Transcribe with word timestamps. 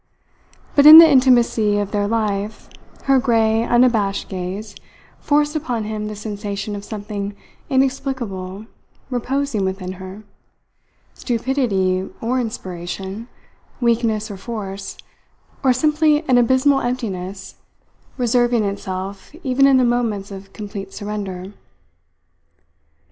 But 0.73 0.87
in 0.87 0.97
the 0.97 1.07
intimacy 1.07 1.77
of 1.77 1.91
their 1.91 2.07
life 2.07 2.67
her 3.03 3.19
grey, 3.19 3.63
unabashed 3.63 4.29
gaze 4.29 4.73
forced 5.19 5.55
upon 5.55 5.83
him 5.83 6.07
the 6.07 6.15
sensation 6.15 6.75
of 6.75 6.83
something 6.83 7.35
inexplicable 7.69 8.65
reposing 9.11 9.63
within 9.63 9.91
her; 10.01 10.23
stupidity 11.13 12.09
or 12.19 12.39
inspiration, 12.39 13.27
weakness 13.79 14.31
or 14.31 14.37
force 14.37 14.97
or 15.63 15.71
simply 15.71 16.27
an 16.27 16.39
abysmal 16.39 16.81
emptiness, 16.81 17.57
reserving 18.17 18.63
itself 18.63 19.29
even 19.43 19.67
in 19.67 19.77
the 19.77 19.83
moments 19.85 20.31
of 20.31 20.51
complete 20.51 20.93
surrender. 20.93 21.53